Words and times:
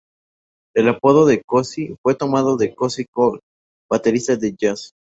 El 0.73 0.89
apodo 0.89 1.27
de 1.27 1.43
"Cozy" 1.43 1.95
fue 2.01 2.15
tomado 2.15 2.57
de 2.57 2.73
Cozy 2.73 3.05
Cole, 3.05 3.41
baterista 3.87 4.35
de 4.35 4.55
"jazz". 4.57 4.93